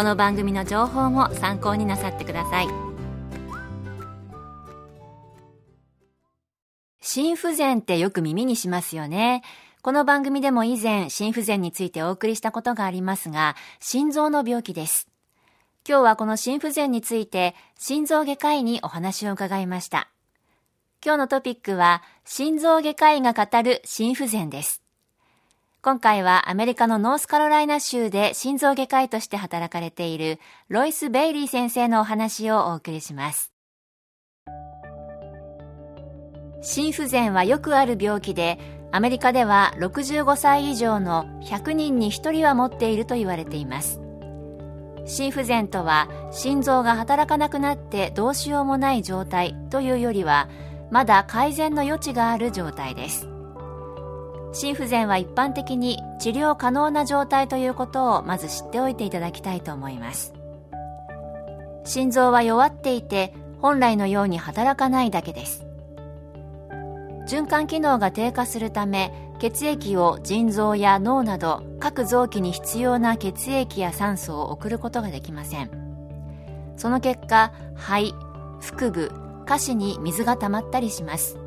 [0.00, 2.68] この番組の情報も参考になさってください。
[7.02, 9.42] 心不全ってよく耳にしますよね。
[9.82, 15.06] この番組でも以前心不全についてお送りしたことがありますが心臓の病気です。
[15.86, 20.08] 今日はこの心不全について心臓外科医にお話を伺いました。
[21.04, 24.82] 今日のトピックは、心臓外科医が語る心不全です。
[25.82, 33.50] 今回はアメリカのノースカロライナ州で心臓外科医として働かれているロイス・ベイリー先生のお話をお送りします。
[36.60, 38.58] 心不全はよくある病気で、
[38.92, 44.02] アメリカでは65歳以上の100人に1人は持っていると言われています。
[45.06, 50.50] 心不全とは心臓が働かなくなってどうしようもない状態というよりは
[50.90, 53.26] まだ改善の余地がある状態です
[54.52, 60.34] 心不全は一般的に治療可能な状態ということをまず知っておいていただきたいと思います。
[61.84, 65.66] 心臓は弱っていて本来のように働かないだけです。
[67.26, 75.70] 循環機能が低下するため血液を腎臓や脳など各臓器に必要な血液や酸素を送ることができません。
[76.76, 78.14] その結果肺
[78.60, 79.12] 腹部
[79.46, 81.38] 下肢に水が溜まったりします。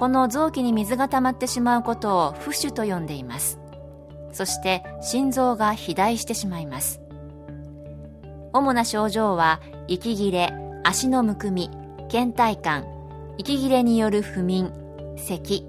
[0.00, 3.60] この臓器に水が溜まってしまうことを浮腫と呼んでいます。
[4.32, 7.02] そして心臓が肥大してしまいます。
[8.54, 11.70] 主な症状は息切れ足のむくみ
[12.08, 12.86] 倦怠感
[13.36, 14.72] 息切れによる不眠
[15.16, 15.66] 咳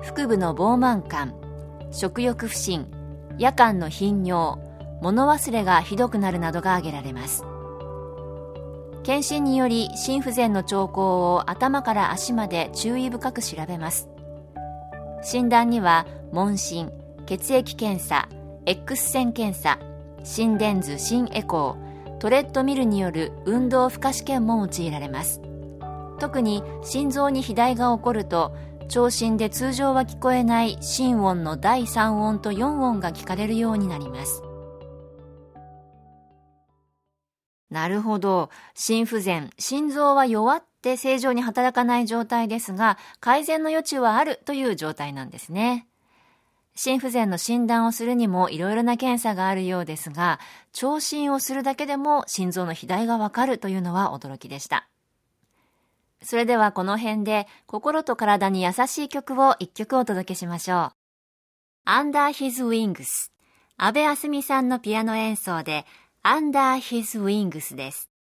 [0.00, 1.34] 腹部の膨満感
[1.90, 2.86] 食欲不振
[3.36, 4.60] 夜間の頻尿
[5.00, 7.44] 物忘れがひどくなるなどが挙げられます。
[9.04, 14.08] 検診により心不全の兆候を頭から足まで注意深く調べます。
[15.22, 16.90] 診断には問診
[17.26, 18.28] 血液検査
[18.66, 19.78] X 線検査
[20.24, 25.40] 心電図心エコートレッドミルによる運動負荷試験も用いられます。
[26.20, 28.54] 特に心臓に肥大が起こると
[28.88, 34.44] 聴診で通常は聞こえない心音の第3音と4音が聞かれるようになります。
[37.72, 38.50] なるほど。
[38.74, 39.50] 心不全。
[39.58, 45.88] 心臓は弱って正常に働かない状態ですが、改善の余地はあるという状態なんですね。
[46.74, 50.38] 心不全の診断をするにもいろいろな検査があるようですが、
[50.72, 54.86] 聴診をするだけでも心臓の肥大がわかるというのは驚きでした。
[56.22, 60.92] それではこの辺で心と体に優しい曲を一曲お届けしましょ
[61.86, 61.90] う。
[61.90, 63.32] Under His Wings
[63.78, 65.86] 安部あすみさんのピアノ演奏で
[66.24, 68.11] Under His Wings です。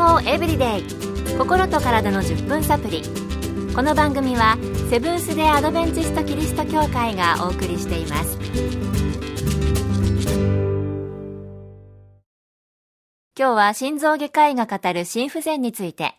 [0.00, 0.82] 康エブリデイ
[1.36, 3.02] 心と体の10分サプリ。
[3.74, 4.56] この番組は
[4.88, 8.38] セブンス・デ・アドベンチスト・キリスト教会がお送りしています。
[13.38, 16.14] 今日は心臓外科医が語る心不全について。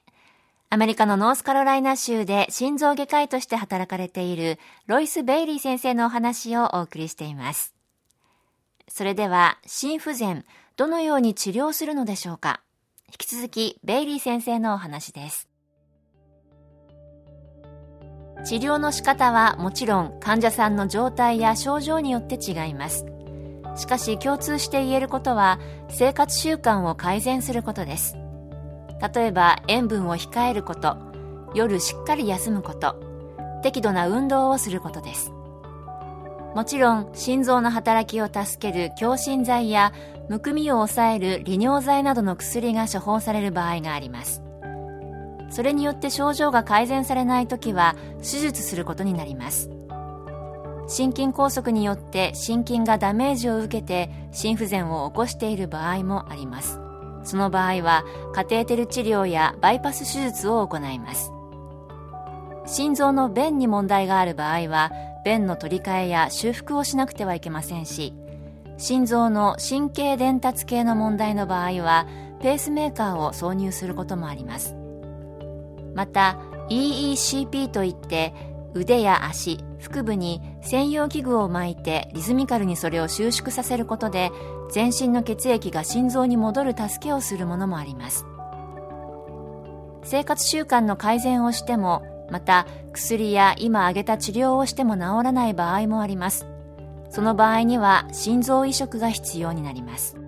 [0.69, 7.73] アメリカのノースカロライナ州で心臓外科医として働かれているロイス・ベイリー先生のお話をお送りしています。
[8.87, 10.45] それでは心不全
[10.77, 12.61] どのように治療するのでしょうか？
[13.11, 15.49] 引き続きベイリー先生のお話です。
[18.45, 23.05] 治療の仕方はもちろん患者さんの状態や症状によって違います。
[23.75, 25.59] しかし共通して言えることは
[25.89, 28.15] 生活習慣を改善することです。
[29.13, 30.95] 例えば塩分を控えること。
[31.53, 32.95] 夜しっかり休むこと。
[33.61, 35.33] 適度な運動をすることです。
[36.55, 39.93] もちろん心臓の働きを助ける強心剤や
[40.27, 44.41] むくみを抑える利尿剤などの薬が処方される場合があります。
[45.49, 49.69] それによって症状が改善されない時は手術することになります。
[50.87, 56.79] 心筋梗塞によって心筋がダメージを受けて心不全を起こしている場合もあります。
[57.23, 61.31] その場合はカテーテル治療やバイパス手術を行います。
[62.65, 64.91] 心臓の弁に問題がある場合は
[65.23, 68.13] 弁の取り替えや修復をしなくてはいけませんし
[68.77, 72.07] 心臓の神経伝達系の問題の場合は
[72.41, 74.75] ペースメーカーを挿入することもあります。
[75.93, 76.39] また
[76.69, 78.33] EECP といって
[78.73, 84.31] 腕や足腹部に専用器具を巻いてリズミカルにそれを収縮させることで
[84.71, 88.25] 全身の血液が心臓に戻る助けをするものもあります。
[90.03, 92.01] 生活習慣の改善をしても
[92.31, 96.47] また薬や今挙げた治療をしても治らない場合もあります
[97.09, 100.21] その場合には心臓移植が必要になります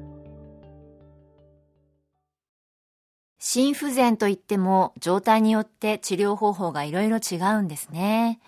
[3.46, 8.40] 心不全といっても状態によって治療方法がいろいろ違うんですね。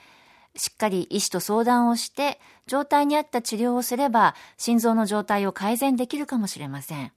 [0.56, 7.12] しっかり医師と相談をして状態に合った治療をすれば心臓の状態を改善できるかもしれません。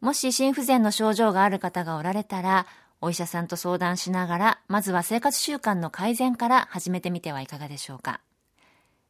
[0.00, 2.66] もし心不全の症状がある方がおられたら
[3.00, 8.20] お医者さんと相談しながらまずは生活習慣の改善から始めてみてはいかがでしょうか。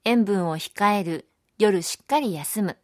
[0.05, 1.27] 塩分を控える、
[1.59, 2.77] 夜しっかり休む、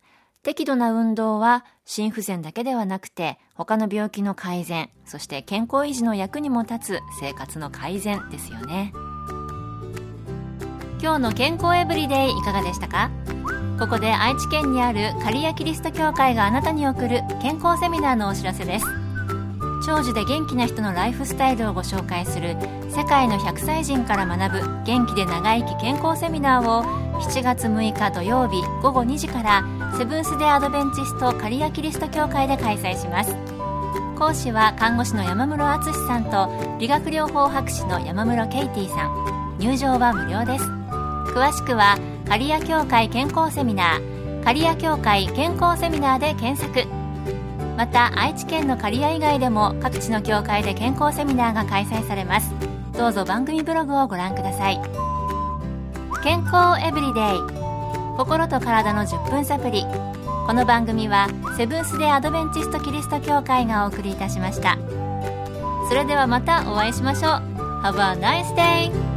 [0.42, 8.92] 適度な運動は心不全だけではなくて他の病気の改善そして健康維持の役にも立つ生活の改善ですよね。
[11.02, 13.10] 今日の健康エブリデイいかがでしたか？
[13.78, 18.99] ここで愛知県にある刈谷キリスト教会があなたに送る健康セミナーのお知らせです。
[19.84, 22.56] 長寿で元気な人のライフスタイルをご紹介する
[22.90, 26.84] 世界の100歳人から学ぶ元気で長生き健康セミナーを
[27.20, 29.64] 7月6日土曜日午後2時から
[29.96, 33.34] セブンス・デ・アドベンチスト刈谷キリスト教会で開催します。
[34.18, 39.56] 講師は看護師の山室敦さんと理学療法博士の山室ケイティさん。
[39.58, 40.64] 入場は無料です。
[41.32, 41.98] 詳しくは
[42.28, 44.44] 刈谷教会健康セミナー。
[44.44, 46.99] 刈谷教会健康セミナーで検索。
[47.80, 52.52] また愛知県の刈谷以外でも各地の教会で健康セミナーが開催されます。
[52.92, 54.78] どうぞ番組ブログをご覧ください。
[56.22, 58.18] 健康エブリデイ。
[58.18, 59.86] 心と体の10分サプリ
[60.46, 64.76] この番組はセブンス・デ・アドベンチスト・キリスト教会がお送りいたしました。
[65.88, 67.32] それではまたお会いしましょう。
[67.82, 69.09] Have a nice day!